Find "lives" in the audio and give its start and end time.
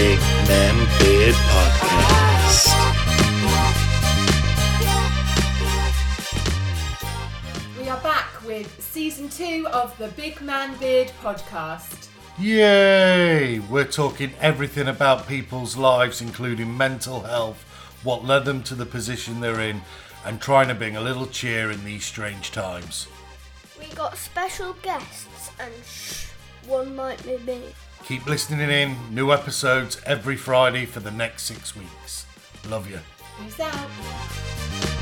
15.76-16.22